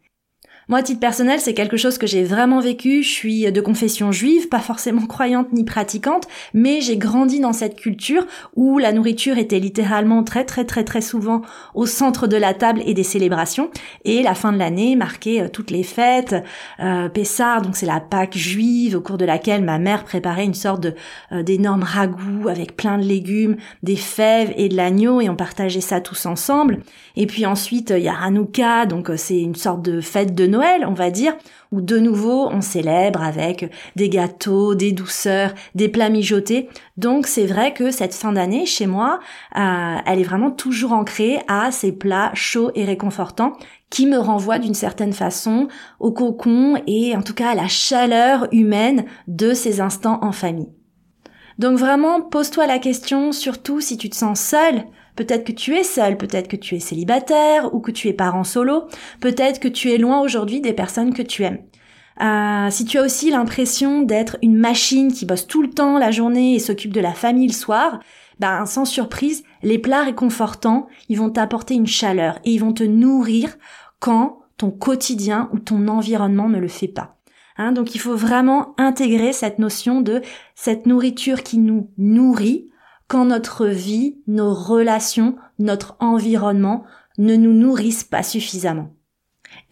Moi, 0.70 0.78
à 0.78 0.82
titre 0.84 1.00
personnel, 1.00 1.40
c'est 1.40 1.52
quelque 1.52 1.76
chose 1.76 1.98
que 1.98 2.06
j'ai 2.06 2.22
vraiment 2.22 2.60
vécu. 2.60 3.02
Je 3.02 3.10
suis 3.10 3.50
de 3.50 3.60
confession 3.60 4.12
juive, 4.12 4.48
pas 4.48 4.60
forcément 4.60 5.04
croyante 5.04 5.52
ni 5.52 5.64
pratiquante, 5.64 6.28
mais 6.54 6.80
j'ai 6.80 6.96
grandi 6.96 7.40
dans 7.40 7.52
cette 7.52 7.74
culture 7.74 8.24
où 8.54 8.78
la 8.78 8.92
nourriture 8.92 9.36
était 9.36 9.58
littéralement 9.58 10.22
très 10.22 10.44
très 10.44 10.64
très 10.64 10.84
très 10.84 11.00
souvent 11.00 11.42
au 11.74 11.86
centre 11.86 12.28
de 12.28 12.36
la 12.36 12.54
table 12.54 12.82
et 12.86 12.94
des 12.94 13.02
célébrations. 13.02 13.68
Et 14.04 14.22
la 14.22 14.36
fin 14.36 14.52
de 14.52 14.58
l'année 14.58 14.94
marquait 14.94 15.40
euh, 15.40 15.48
toutes 15.48 15.72
les 15.72 15.82
fêtes. 15.82 16.36
Euh, 16.78 17.08
donc 17.64 17.74
c'est 17.74 17.86
la 17.86 17.98
Pâque 17.98 18.36
juive 18.36 18.94
au 18.94 19.00
cours 19.00 19.18
de 19.18 19.24
laquelle 19.24 19.64
ma 19.64 19.80
mère 19.80 20.04
préparait 20.04 20.44
une 20.44 20.54
sorte 20.54 20.86
euh, 21.32 21.42
d'énorme 21.42 21.82
ragoût 21.82 22.48
avec 22.48 22.76
plein 22.76 22.96
de 22.96 23.02
légumes, 23.02 23.56
des 23.82 23.96
fèves 23.96 24.52
et 24.56 24.68
de 24.68 24.76
l'agneau 24.76 25.20
et 25.20 25.28
on 25.28 25.34
partageait 25.34 25.80
ça 25.80 26.00
tous 26.00 26.26
ensemble. 26.26 26.78
Et 27.16 27.26
puis 27.26 27.44
ensuite, 27.44 27.92
il 27.96 28.04
y 28.04 28.08
a 28.08 28.14
Hanouka, 28.14 28.86
donc 28.86 29.10
euh, 29.10 29.16
c'est 29.16 29.40
une 29.40 29.56
sorte 29.56 29.82
de 29.82 30.00
fête 30.00 30.36
de 30.36 30.46
Noël 30.46 30.59
on 30.86 30.94
va 30.94 31.10
dire, 31.10 31.36
où 31.72 31.80
de 31.80 31.98
nouveau 31.98 32.48
on 32.48 32.60
célèbre 32.60 33.22
avec 33.22 33.70
des 33.96 34.08
gâteaux, 34.08 34.74
des 34.74 34.92
douceurs, 34.92 35.54
des 35.74 35.88
plats 35.88 36.08
mijotés. 36.08 36.68
Donc 36.96 37.26
c'est 37.26 37.46
vrai 37.46 37.72
que 37.72 37.90
cette 37.90 38.14
fin 38.14 38.32
d'année 38.32 38.66
chez 38.66 38.86
moi, 38.86 39.20
euh, 39.56 39.96
elle 40.06 40.20
est 40.20 40.24
vraiment 40.24 40.50
toujours 40.50 40.92
ancrée 40.92 41.38
à 41.48 41.70
ces 41.70 41.92
plats 41.92 42.30
chauds 42.34 42.70
et 42.74 42.84
réconfortants 42.84 43.52
qui 43.90 44.06
me 44.06 44.18
renvoient 44.18 44.58
d'une 44.58 44.74
certaine 44.74 45.12
façon 45.12 45.68
au 45.98 46.12
cocon 46.12 46.80
et 46.86 47.16
en 47.16 47.22
tout 47.22 47.34
cas 47.34 47.50
à 47.50 47.54
la 47.54 47.68
chaleur 47.68 48.46
humaine 48.52 49.04
de 49.26 49.52
ces 49.52 49.80
instants 49.80 50.20
en 50.22 50.32
famille. 50.32 50.70
Donc 51.58 51.76
vraiment, 51.76 52.22
pose-toi 52.22 52.66
la 52.66 52.78
question, 52.78 53.32
surtout 53.32 53.80
si 53.80 53.98
tu 53.98 54.08
te 54.08 54.16
sens 54.16 54.40
seul, 54.40 54.84
Peut-être 55.16 55.44
que 55.44 55.52
tu 55.52 55.76
es 55.76 55.82
seul, 55.82 56.16
peut-être 56.16 56.48
que 56.48 56.56
tu 56.56 56.76
es 56.76 56.80
célibataire 56.80 57.74
ou 57.74 57.80
que 57.80 57.90
tu 57.90 58.08
es 58.08 58.12
parent 58.12 58.44
solo, 58.44 58.84
peut-être 59.20 59.60
que 59.60 59.68
tu 59.68 59.90
es 59.92 59.98
loin 59.98 60.20
aujourd'hui 60.20 60.60
des 60.60 60.72
personnes 60.72 61.14
que 61.14 61.22
tu 61.22 61.42
aimes. 61.42 61.60
Euh, 62.20 62.70
si 62.70 62.84
tu 62.84 62.98
as 62.98 63.02
aussi 63.02 63.30
l'impression 63.30 64.02
d'être 64.02 64.36
une 64.42 64.56
machine 64.56 65.12
qui 65.12 65.24
bosse 65.24 65.46
tout 65.46 65.62
le 65.62 65.70
temps 65.70 65.98
la 65.98 66.10
journée 66.10 66.54
et 66.54 66.58
s'occupe 66.58 66.92
de 66.92 67.00
la 67.00 67.14
famille 67.14 67.46
le 67.46 67.52
soir, 67.52 68.00
ben 68.38 68.66
sans 68.66 68.84
surprise, 68.84 69.42
les 69.62 69.78
plats 69.78 70.02
réconfortants, 70.02 70.86
ils 71.08 71.18
vont 71.18 71.30
t'apporter 71.30 71.74
une 71.74 71.86
chaleur 71.86 72.38
et 72.44 72.52
ils 72.52 72.60
vont 72.60 72.72
te 72.72 72.84
nourrir 72.84 73.56
quand 74.00 74.40
ton 74.56 74.70
quotidien 74.70 75.48
ou 75.52 75.58
ton 75.58 75.88
environnement 75.88 76.48
ne 76.48 76.58
le 76.58 76.68
fait 76.68 76.88
pas. 76.88 77.16
Hein, 77.56 77.72
donc 77.72 77.94
il 77.94 77.98
faut 77.98 78.16
vraiment 78.16 78.74
intégrer 78.78 79.32
cette 79.32 79.58
notion 79.58 80.00
de 80.00 80.22
cette 80.54 80.86
nourriture 80.86 81.42
qui 81.42 81.58
nous 81.58 81.90
nourrit 81.98 82.69
quand 83.10 83.24
notre 83.24 83.66
vie, 83.66 84.18
nos 84.28 84.54
relations, 84.54 85.34
notre 85.58 85.96
environnement 85.98 86.84
ne 87.18 87.34
nous 87.34 87.52
nourrissent 87.52 88.04
pas 88.04 88.22
suffisamment. 88.22 88.94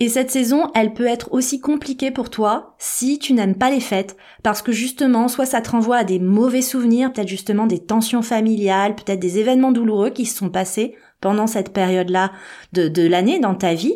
Et 0.01 0.09
cette 0.09 0.33
saison, 0.33 0.73
elle 0.75 0.93
peut 0.93 1.07
être 1.07 1.33
aussi 1.33 1.61
compliquée 1.61 2.11
pour 2.11 2.31
toi 2.31 2.75
si 2.79 3.21
tu 3.21 3.35
n'aimes 3.35 3.55
pas 3.55 3.71
les 3.71 3.79
fêtes, 3.79 4.17
parce 4.43 4.61
que 4.61 4.73
justement, 4.73 5.29
soit 5.29 5.47
ça 5.47 5.61
te 5.61 5.71
renvoie 5.71 5.99
à 5.99 6.05
des 6.05 6.19
mauvais 6.19 6.63
souvenirs, 6.63 7.13
peut-être 7.13 7.29
justement 7.29 7.69
des 7.69 7.79
tensions 7.79 8.23
familiales, 8.23 8.97
peut-être 8.97 9.21
des 9.21 9.39
événements 9.39 9.71
douloureux 9.71 10.11
qui 10.11 10.27
se 10.27 10.37
sont 10.37 10.51
passés 10.51 10.97
pendant 11.21 11.47
cette 11.47 11.73
période-là 11.73 12.33
de, 12.73 12.89
de 12.89 13.07
l'année 13.07 13.39
dans 13.39 13.55
ta 13.55 13.73
vie. 13.75 13.95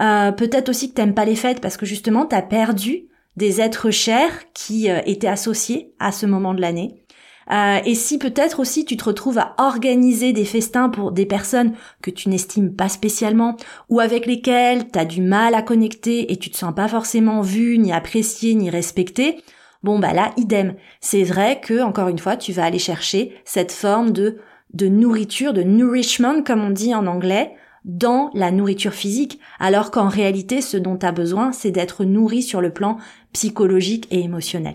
Euh, 0.00 0.30
peut-être 0.30 0.68
aussi 0.68 0.90
que 0.90 0.94
t'aimes 0.94 1.14
pas 1.14 1.24
les 1.24 1.34
fêtes 1.34 1.60
parce 1.60 1.76
que 1.76 1.86
justement, 1.86 2.26
t'as 2.26 2.42
perdu 2.42 3.08
des 3.36 3.60
êtres 3.60 3.90
chers 3.90 4.52
qui 4.52 4.88
euh, 4.88 5.00
étaient 5.04 5.26
associés 5.26 5.92
à 5.98 6.12
ce 6.12 6.26
moment 6.26 6.54
de 6.54 6.60
l'année. 6.60 7.03
Euh, 7.50 7.78
et 7.84 7.94
si 7.94 8.18
peut-être 8.18 8.60
aussi 8.60 8.84
tu 8.84 8.96
te 8.96 9.04
retrouves 9.04 9.38
à 9.38 9.54
organiser 9.58 10.32
des 10.32 10.44
festins 10.44 10.88
pour 10.88 11.12
des 11.12 11.26
personnes 11.26 11.74
que 12.02 12.10
tu 12.10 12.28
n'estimes 12.28 12.74
pas 12.74 12.88
spécialement 12.88 13.56
ou 13.90 14.00
avec 14.00 14.26
lesquelles 14.26 14.90
tu 14.90 14.98
as 14.98 15.04
du 15.04 15.20
mal 15.20 15.54
à 15.54 15.62
connecter 15.62 16.32
et 16.32 16.36
tu 16.36 16.50
te 16.50 16.56
sens 16.56 16.74
pas 16.74 16.88
forcément 16.88 17.42
vu, 17.42 17.78
ni 17.78 17.92
apprécié, 17.92 18.54
ni 18.54 18.70
respecté, 18.70 19.42
bon 19.82 19.98
bah 19.98 20.12
là 20.12 20.32
idem. 20.36 20.74
C'est 21.00 21.24
vrai 21.24 21.60
que 21.60 21.82
encore 21.82 22.08
une 22.08 22.18
fois, 22.18 22.36
tu 22.36 22.52
vas 22.52 22.64
aller 22.64 22.78
chercher 22.78 23.34
cette 23.44 23.72
forme 23.72 24.12
de 24.12 24.38
de 24.72 24.88
nourriture, 24.88 25.52
de 25.52 25.62
nourishment 25.62 26.42
comme 26.42 26.64
on 26.64 26.70
dit 26.70 26.94
en 26.94 27.06
anglais, 27.06 27.54
dans 27.84 28.30
la 28.34 28.50
nourriture 28.50 28.94
physique, 28.94 29.38
alors 29.60 29.90
qu'en 29.90 30.08
réalité 30.08 30.60
ce 30.60 30.76
dont 30.76 30.96
tu 30.96 31.06
as 31.06 31.12
besoin, 31.12 31.52
c'est 31.52 31.70
d'être 31.70 32.04
nourri 32.04 32.42
sur 32.42 32.60
le 32.60 32.72
plan 32.72 32.96
psychologique 33.32 34.08
et 34.10 34.20
émotionnel. 34.20 34.74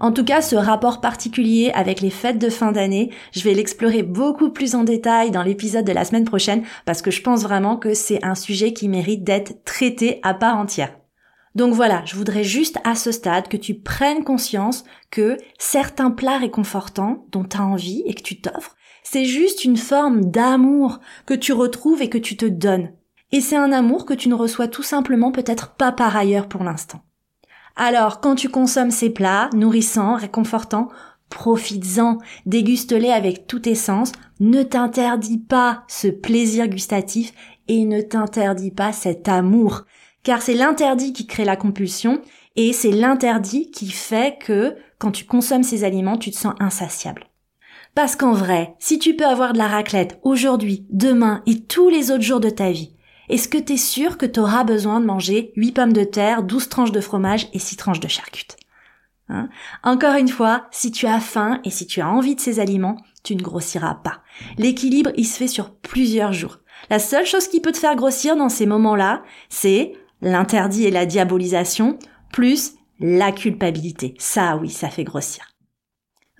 En 0.00 0.12
tout 0.12 0.24
cas, 0.24 0.40
ce 0.42 0.54
rapport 0.54 1.00
particulier 1.00 1.72
avec 1.74 2.00
les 2.00 2.10
fêtes 2.10 2.38
de 2.38 2.50
fin 2.50 2.70
d'année, 2.70 3.10
je 3.32 3.42
vais 3.42 3.54
l'explorer 3.54 4.04
beaucoup 4.04 4.50
plus 4.50 4.76
en 4.76 4.84
détail 4.84 5.32
dans 5.32 5.42
l'épisode 5.42 5.84
de 5.84 5.92
la 5.92 6.04
semaine 6.04 6.24
prochaine 6.24 6.62
parce 6.84 7.02
que 7.02 7.10
je 7.10 7.20
pense 7.20 7.42
vraiment 7.42 7.76
que 7.76 7.94
c'est 7.94 8.24
un 8.24 8.36
sujet 8.36 8.72
qui 8.72 8.88
mérite 8.88 9.24
d'être 9.24 9.64
traité 9.64 10.20
à 10.22 10.34
part 10.34 10.56
entière. 10.56 10.94
Donc 11.56 11.74
voilà, 11.74 12.04
je 12.04 12.14
voudrais 12.14 12.44
juste 12.44 12.78
à 12.84 12.94
ce 12.94 13.10
stade 13.10 13.48
que 13.48 13.56
tu 13.56 13.74
prennes 13.74 14.22
conscience 14.22 14.84
que 15.10 15.36
certains 15.58 16.12
plats 16.12 16.38
réconfortants 16.38 17.26
dont 17.32 17.42
tu 17.42 17.56
as 17.56 17.64
envie 17.64 18.04
et 18.06 18.14
que 18.14 18.22
tu 18.22 18.40
t'offres, 18.40 18.76
c'est 19.02 19.24
juste 19.24 19.64
une 19.64 19.78
forme 19.78 20.26
d'amour 20.26 21.00
que 21.26 21.34
tu 21.34 21.52
retrouves 21.52 22.02
et 22.02 22.08
que 22.08 22.18
tu 22.18 22.36
te 22.36 22.44
donnes. 22.44 22.92
Et 23.32 23.40
c'est 23.40 23.56
un 23.56 23.72
amour 23.72 24.06
que 24.06 24.14
tu 24.14 24.28
ne 24.28 24.34
reçois 24.34 24.68
tout 24.68 24.82
simplement 24.84 25.32
peut-être 25.32 25.74
pas 25.74 25.90
par 25.90 26.16
ailleurs 26.16 26.48
pour 26.48 26.62
l'instant. 26.62 27.00
Alors, 27.76 28.20
quand 28.20 28.34
tu 28.34 28.48
consommes 28.48 28.90
ces 28.90 29.10
plats, 29.10 29.50
nourrissants, 29.54 30.16
réconfortants, 30.16 30.88
profites-en, 31.30 32.18
déguste-les 32.46 33.10
avec 33.10 33.46
tout 33.46 33.60
tes 33.60 33.74
sens, 33.74 34.12
ne 34.40 34.62
t'interdis 34.62 35.38
pas 35.38 35.84
ce 35.88 36.08
plaisir 36.08 36.68
gustatif 36.68 37.32
et 37.68 37.84
ne 37.84 38.00
t'interdis 38.00 38.70
pas 38.70 38.92
cet 38.92 39.28
amour. 39.28 39.82
Car 40.22 40.42
c'est 40.42 40.54
l'interdit 40.54 41.12
qui 41.12 41.26
crée 41.26 41.44
la 41.44 41.56
compulsion 41.56 42.20
et 42.56 42.72
c'est 42.72 42.90
l'interdit 42.90 43.70
qui 43.70 43.90
fait 43.90 44.38
que 44.38 44.76
quand 44.98 45.12
tu 45.12 45.24
consommes 45.24 45.62
ces 45.62 45.84
aliments, 45.84 46.18
tu 46.18 46.30
te 46.30 46.36
sens 46.36 46.54
insatiable. 46.58 47.24
Parce 47.94 48.16
qu'en 48.16 48.32
vrai, 48.32 48.74
si 48.78 48.98
tu 48.98 49.14
peux 49.14 49.26
avoir 49.26 49.52
de 49.52 49.58
la 49.58 49.68
raclette 49.68 50.18
aujourd'hui, 50.22 50.86
demain 50.90 51.42
et 51.46 51.60
tous 51.60 51.88
les 51.88 52.10
autres 52.10 52.22
jours 52.22 52.40
de 52.40 52.50
ta 52.50 52.70
vie, 52.70 52.94
est-ce 53.28 53.48
que 53.48 53.58
tu 53.58 53.74
es 53.74 53.78
sûr 53.78 54.18
que 54.18 54.26
tu 54.26 54.40
auras 54.40 54.64
besoin 54.64 55.00
de 55.00 55.06
manger 55.06 55.52
8 55.56 55.72
pommes 55.72 55.92
de 55.92 56.04
terre, 56.04 56.42
12 56.42 56.68
tranches 56.68 56.92
de 56.92 57.00
fromage 57.00 57.48
et 57.52 57.58
6 57.58 57.76
tranches 57.76 58.00
de 58.00 58.08
charcute? 58.08 58.56
Hein? 59.28 59.48
Encore 59.82 60.14
une 60.14 60.28
fois, 60.28 60.66
si 60.70 60.90
tu 60.90 61.06
as 61.06 61.20
faim 61.20 61.60
et 61.64 61.70
si 61.70 61.86
tu 61.86 62.00
as 62.00 62.08
envie 62.08 62.34
de 62.34 62.40
ces 62.40 62.60
aliments, 62.60 62.96
tu 63.22 63.36
ne 63.36 63.42
grossiras 63.42 63.94
pas. 63.94 64.22
L'équilibre, 64.56 65.10
il 65.16 65.26
se 65.26 65.36
fait 65.36 65.48
sur 65.48 65.74
plusieurs 65.74 66.32
jours. 66.32 66.58
La 66.90 66.98
seule 66.98 67.26
chose 67.26 67.48
qui 67.48 67.60
peut 67.60 67.72
te 67.72 67.78
faire 67.78 67.96
grossir 67.96 68.36
dans 68.36 68.48
ces 68.48 68.66
moments-là, 68.66 69.22
c'est 69.48 69.92
l'interdit 70.22 70.86
et 70.86 70.90
la 70.90 71.06
diabolisation, 71.06 71.98
plus 72.32 72.74
la 73.00 73.32
culpabilité. 73.32 74.14
Ça, 74.18 74.56
oui, 74.56 74.70
ça 74.70 74.88
fait 74.88 75.04
grossir. 75.04 75.44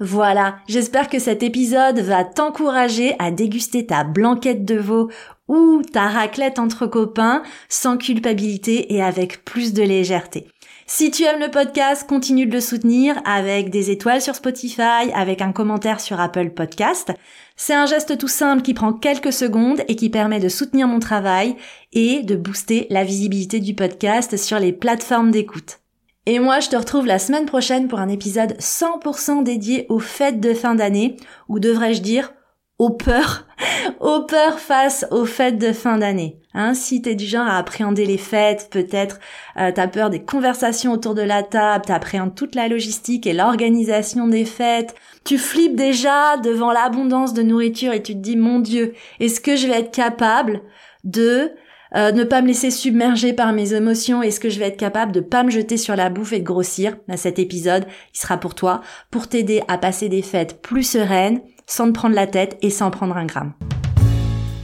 Voilà, 0.00 0.58
j'espère 0.68 1.08
que 1.08 1.18
cet 1.18 1.42
épisode 1.42 1.98
va 1.98 2.24
t'encourager 2.24 3.16
à 3.18 3.32
déguster 3.32 3.84
ta 3.84 4.04
blanquette 4.04 4.64
de 4.64 4.76
veau 4.76 5.10
ou 5.48 5.82
ta 5.82 6.08
raclette 6.08 6.58
entre 6.58 6.86
copains 6.86 7.42
sans 7.68 7.96
culpabilité 7.96 8.94
et 8.94 9.02
avec 9.02 9.44
plus 9.44 9.72
de 9.72 9.82
légèreté. 9.82 10.46
Si 10.90 11.10
tu 11.10 11.24
aimes 11.24 11.40
le 11.40 11.50
podcast, 11.50 12.08
continue 12.08 12.46
de 12.46 12.54
le 12.54 12.62
soutenir 12.62 13.20
avec 13.26 13.68
des 13.68 13.90
étoiles 13.90 14.22
sur 14.22 14.34
Spotify, 14.34 15.12
avec 15.14 15.42
un 15.42 15.52
commentaire 15.52 16.00
sur 16.00 16.18
Apple 16.18 16.48
Podcast. 16.50 17.12
C'est 17.56 17.74
un 17.74 17.84
geste 17.84 18.16
tout 18.16 18.26
simple 18.26 18.62
qui 18.62 18.72
prend 18.72 18.94
quelques 18.94 19.32
secondes 19.32 19.82
et 19.88 19.96
qui 19.96 20.08
permet 20.08 20.40
de 20.40 20.48
soutenir 20.48 20.88
mon 20.88 20.98
travail 20.98 21.56
et 21.92 22.22
de 22.22 22.36
booster 22.36 22.86
la 22.88 23.04
visibilité 23.04 23.60
du 23.60 23.74
podcast 23.74 24.38
sur 24.38 24.58
les 24.58 24.72
plateformes 24.72 25.30
d'écoute. 25.30 25.80
Et 26.24 26.38
moi, 26.38 26.60
je 26.60 26.70
te 26.70 26.76
retrouve 26.76 27.06
la 27.06 27.18
semaine 27.18 27.46
prochaine 27.46 27.88
pour 27.88 27.98
un 27.98 28.08
épisode 28.08 28.56
100% 28.58 29.42
dédié 29.42 29.84
aux 29.90 29.98
fêtes 29.98 30.40
de 30.40 30.54
fin 30.54 30.74
d'année, 30.74 31.16
ou 31.48 31.58
devrais-je 31.58 32.00
dire 32.00 32.32
aux 32.78 32.90
peurs, 32.90 33.46
aux 34.00 34.22
peurs 34.22 34.58
face 34.58 35.06
aux 35.10 35.24
fêtes 35.24 35.58
de 35.58 35.72
fin 35.72 35.98
d'année. 35.98 36.40
Hein, 36.54 36.74
si 36.74 37.02
t'es 37.02 37.14
du 37.14 37.26
genre 37.26 37.46
à 37.46 37.56
appréhender 37.56 38.06
les 38.06 38.18
fêtes, 38.18 38.68
peut-être 38.70 39.20
euh, 39.58 39.70
t'as 39.72 39.86
peur 39.86 40.10
des 40.10 40.22
conversations 40.22 40.92
autour 40.92 41.14
de 41.14 41.22
la 41.22 41.42
table, 41.42 41.84
t'appréhendes 41.84 42.34
toute 42.34 42.54
la 42.54 42.68
logistique 42.68 43.26
et 43.26 43.32
l'organisation 43.32 44.26
des 44.26 44.44
fêtes, 44.44 44.94
tu 45.24 45.38
flippes 45.38 45.76
déjà 45.76 46.36
devant 46.38 46.72
l'abondance 46.72 47.34
de 47.34 47.42
nourriture 47.42 47.92
et 47.92 48.02
tu 48.02 48.14
te 48.14 48.18
dis 48.18 48.36
mon 48.36 48.60
Dieu, 48.60 48.94
est-ce 49.20 49.40
que 49.40 49.56
je 49.56 49.66
vais 49.66 49.80
être 49.80 49.92
capable 49.92 50.62
de 51.04 51.52
euh, 51.96 52.12
ne 52.12 52.24
pas 52.24 52.42
me 52.42 52.48
laisser 52.48 52.70
submerger 52.70 53.32
par 53.32 53.52
mes 53.52 53.72
émotions, 53.72 54.22
est-ce 54.22 54.40
que 54.40 54.50
je 54.50 54.58
vais 54.58 54.66
être 54.66 54.76
capable 54.76 55.12
de 55.12 55.20
pas 55.20 55.42
me 55.42 55.50
jeter 55.50 55.76
sur 55.76 55.96
la 55.96 56.10
bouffe 56.10 56.32
et 56.32 56.40
de 56.40 56.44
grossir? 56.44 56.96
Bah, 57.08 57.16
Cet 57.16 57.38
épisode, 57.38 57.86
il 58.14 58.18
sera 58.18 58.36
pour 58.36 58.54
toi, 58.54 58.82
pour 59.10 59.28
t'aider 59.28 59.62
à 59.68 59.78
passer 59.78 60.08
des 60.08 60.22
fêtes 60.22 60.60
plus 60.60 60.82
sereines, 60.82 61.40
sans 61.68 61.86
te 61.86 61.92
prendre 61.92 62.16
la 62.16 62.26
tête 62.26 62.58
et 62.62 62.70
sans 62.70 62.90
prendre 62.90 63.16
un 63.16 63.26
gramme. 63.26 63.52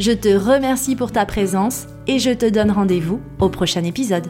Je 0.01 0.11
te 0.11 0.29
remercie 0.29 0.97
pour 0.97 1.13
ta 1.13 1.25
présence 1.25 1.87
et 2.09 2.19
je 2.19 2.31
te 2.31 2.49
donne 2.49 2.73
rendez-vous 2.73 3.21
au 3.39 3.49
prochain 3.49 3.85
épisode. 3.85 4.27